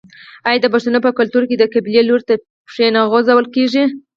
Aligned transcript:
آیا 0.47 0.59
د 0.61 0.65
پښتنو 0.73 0.99
په 1.05 1.11
کلتور 1.19 1.43
کې 1.49 1.55
د 1.57 1.63
قبلې 1.73 2.01
لوري 2.09 2.23
ته 2.29 2.35
پښې 2.69 2.87
نه 2.95 3.01
غځول 3.11 3.45
کیږي؟ 3.55 3.83